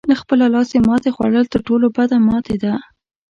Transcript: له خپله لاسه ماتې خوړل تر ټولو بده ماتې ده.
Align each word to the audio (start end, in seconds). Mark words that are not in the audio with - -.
له 0.09 0.15
خپله 0.21 0.45
لاسه 0.53 0.77
ماتې 0.87 1.09
خوړل 1.15 1.45
تر 1.53 1.59
ټولو 1.67 1.87
بده 1.95 2.17
ماتې 2.27 2.55
ده. 2.63 2.73